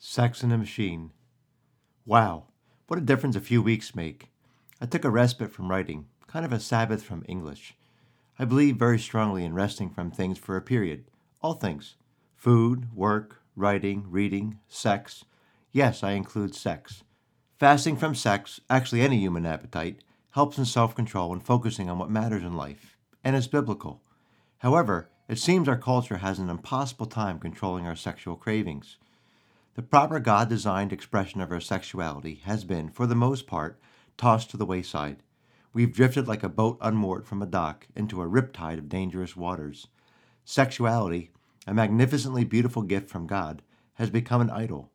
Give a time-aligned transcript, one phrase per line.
[0.00, 1.10] Sex in a Machine.
[2.06, 2.44] Wow,
[2.86, 4.30] what a difference a few weeks make.
[4.80, 7.74] I took a respite from writing, kind of a Sabbath from English.
[8.38, 11.10] I believe very strongly in resting from things for a period.
[11.42, 11.96] All things
[12.36, 15.24] food, work, writing, reading, sex.
[15.72, 17.02] Yes, I include sex.
[17.58, 22.08] Fasting from sex, actually any human appetite, helps in self control and focusing on what
[22.08, 24.00] matters in life, and is biblical.
[24.58, 28.96] However, it seems our culture has an impossible time controlling our sexual cravings.
[29.78, 33.80] The proper God designed expression of our sexuality has been, for the most part,
[34.16, 35.22] tossed to the wayside.
[35.72, 39.86] We've drifted like a boat unmoored from a dock into a riptide of dangerous waters.
[40.44, 41.30] Sexuality,
[41.64, 43.62] a magnificently beautiful gift from God,
[43.94, 44.90] has become an idol.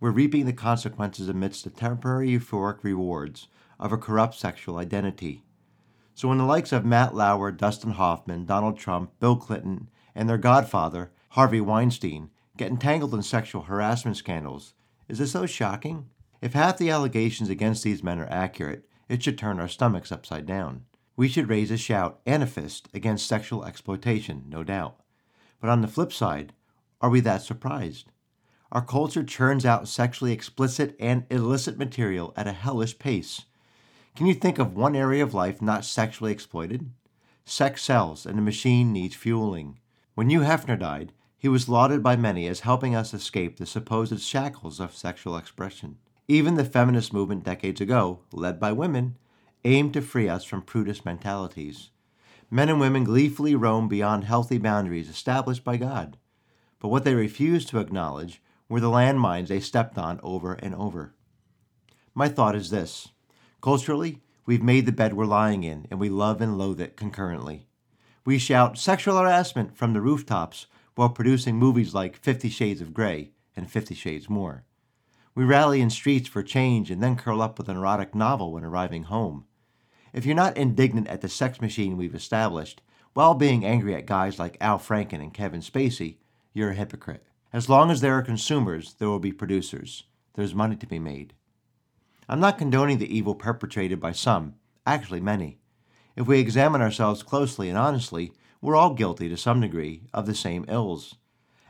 [0.00, 5.42] We're reaping the consequences amidst the temporary euphoric rewards of a corrupt sexual identity.
[6.14, 10.38] So when the likes of Matt Lauer, Dustin Hoffman, Donald Trump, Bill Clinton, and their
[10.38, 14.74] godfather, Harvey Weinstein, get entangled in sexual harassment scandals.
[15.08, 16.08] Is this so shocking?
[16.40, 20.46] If half the allegations against these men are accurate, it should turn our stomachs upside
[20.46, 20.84] down.
[21.16, 25.00] We should raise a shout and a fist against sexual exploitation, no doubt.
[25.60, 26.52] But on the flip side,
[27.00, 28.10] are we that surprised?
[28.72, 33.42] Our culture churns out sexually explicit and illicit material at a hellish pace.
[34.16, 36.90] Can you think of one area of life not sexually exploited?
[37.44, 39.78] Sex sells, and the machine needs fueling.
[40.14, 44.20] When Hugh Hefner died, he was lauded by many as helping us escape the supposed
[44.20, 45.98] shackles of sexual expression.
[46.28, 49.16] Even the feminist movement decades ago, led by women,
[49.64, 51.90] aimed to free us from prudish mentalities.
[52.48, 56.16] Men and women gleefully roam beyond healthy boundaries established by God.
[56.78, 61.12] But what they refused to acknowledge were the landmines they stepped on over and over.
[62.14, 63.08] My thought is this
[63.60, 67.66] culturally, we've made the bed we're lying in, and we love and loathe it concurrently.
[68.24, 73.32] We shout sexual harassment from the rooftops while producing movies like Fifty Shades of Grey
[73.56, 74.64] and Fifty Shades More.
[75.34, 78.64] We rally in streets for change and then curl up with an erotic novel when
[78.64, 79.46] arriving home.
[80.12, 82.82] If you're not indignant at the sex machine we've established,
[83.14, 86.16] while being angry at guys like Al Franken and Kevin Spacey,
[86.52, 87.24] you're a hypocrite.
[87.52, 90.04] As long as there are consumers, there will be producers.
[90.34, 91.34] There's money to be made.
[92.28, 94.54] I'm not condoning the evil perpetrated by some,
[94.86, 95.58] actually many.
[96.16, 98.32] If we examine ourselves closely and honestly,
[98.62, 101.16] we're all guilty to some degree of the same ills.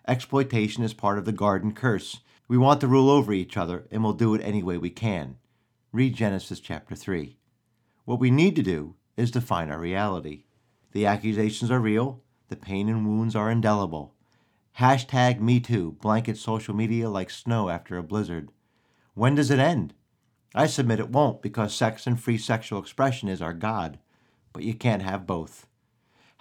[0.07, 2.21] Exploitation is part of the garden curse.
[2.49, 5.39] We want to rule over each other and we'll do it any way we can.
[5.91, 7.39] Read Genesis chapter 3.
[8.05, 10.45] What we need to do is define our reality.
[10.93, 14.15] The accusations are real, the pain and wounds are indelible.
[14.79, 18.51] Hashtag MeToo blankets social media like snow after a blizzard.
[19.15, 19.95] When does it end?
[20.55, 23.99] I submit it won't because sex and free sexual expression is our God,
[24.53, 25.67] but you can't have both.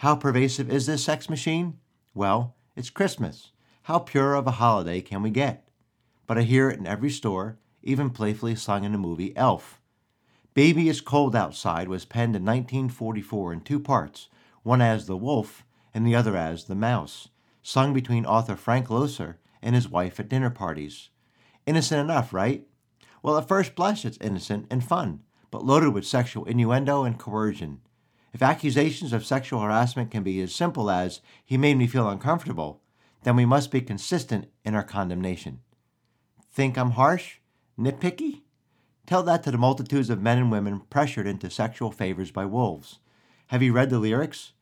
[0.01, 1.77] How pervasive is this sex machine?
[2.15, 3.51] Well, it's Christmas.
[3.83, 5.67] How pure of a holiday can we get?
[6.25, 9.79] But I hear it in every store, even playfully sung in the movie Elf.
[10.55, 14.27] Baby It's Cold Outside was penned in 1944 in two parts,
[14.63, 15.63] one as the wolf
[15.93, 17.27] and the other as the mouse,
[17.61, 21.09] sung between author Frank Loesser and his wife at dinner parties.
[21.67, 22.65] Innocent enough, right?
[23.21, 27.81] Well, at first blush, it's innocent and fun, but loaded with sexual innuendo and coercion.
[28.33, 32.81] If accusations of sexual harassment can be as simple as, he made me feel uncomfortable,
[33.23, 35.59] then we must be consistent in our condemnation.
[36.51, 37.37] Think I'm harsh?
[37.77, 38.41] Nitpicky?
[39.05, 42.99] Tell that to the multitudes of men and women pressured into sexual favors by wolves.
[43.47, 44.53] Have you read the lyrics?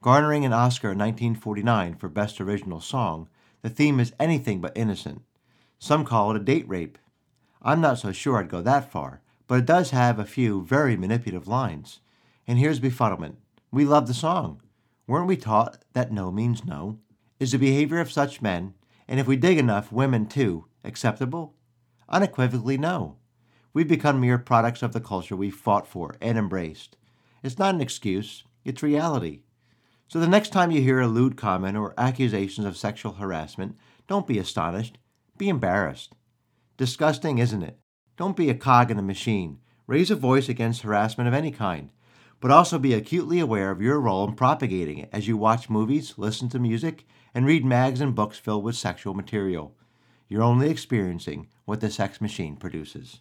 [0.00, 3.28] Garnering an Oscar in 1949 for Best Original Song,
[3.62, 5.22] the theme is anything but innocent.
[5.78, 6.96] Some call it a date rape.
[7.60, 10.96] I'm not so sure I'd go that far, but it does have a few very
[10.96, 12.00] manipulative lines.
[12.48, 13.36] And here's befuddlement.
[13.70, 14.62] We love the song.
[15.06, 16.98] Weren't we taught that no means no?
[17.38, 18.72] Is the behavior of such men,
[19.06, 21.54] and if we dig enough, women too, acceptable?
[22.08, 23.18] Unequivocally no.
[23.74, 26.96] We've become mere products of the culture we've fought for and embraced.
[27.42, 29.40] It's not an excuse, it's reality.
[30.08, 33.76] So the next time you hear a lewd comment or accusations of sexual harassment,
[34.06, 34.96] don't be astonished,
[35.36, 36.14] be embarrassed.
[36.78, 37.78] Disgusting, isn't it?
[38.16, 39.58] Don't be a cog in the machine.
[39.86, 41.90] Raise a voice against harassment of any kind
[42.40, 46.14] but also be acutely aware of your role in propagating it as you watch movies,
[46.16, 47.04] listen to music,
[47.34, 49.74] and read mags and books filled with sexual material.
[50.28, 53.20] You're only experiencing what the sex machine produces.